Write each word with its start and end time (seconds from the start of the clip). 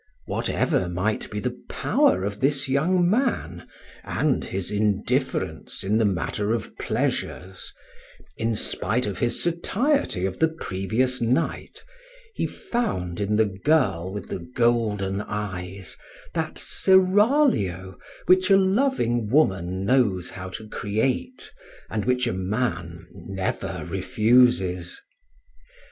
Whatever 0.25 0.89
might 0.89 1.29
be 1.29 1.39
the 1.39 1.55
power 1.69 2.23
of 2.23 2.39
this 2.39 2.67
young 2.67 3.07
man, 3.07 3.67
and 4.03 4.43
his 4.43 4.71
indifference 4.71 5.83
in 5.83 5.99
the 5.99 6.05
matter 6.05 6.55
of 6.55 6.75
pleasures, 6.79 7.71
in 8.35 8.55
spite 8.55 9.05
of 9.05 9.19
his 9.19 9.43
satiety 9.43 10.25
of 10.25 10.39
the 10.39 10.47
previous 10.47 11.21
night, 11.21 11.83
he 12.33 12.47
found 12.47 13.19
in 13.19 13.35
the 13.35 13.45
girl 13.45 14.11
with 14.11 14.27
the 14.29 14.39
golden 14.39 15.21
eyes 15.21 15.97
that 16.33 16.57
seraglio 16.57 17.99
which 18.25 18.49
a 18.49 18.57
loving 18.57 19.29
woman 19.29 19.85
knows 19.85 20.31
how 20.31 20.49
to 20.49 20.67
create 20.69 21.53
and 21.91 22.05
which 22.05 22.25
a 22.25 22.33
man 22.33 23.05
never 23.13 23.85
refuses. 23.87 24.99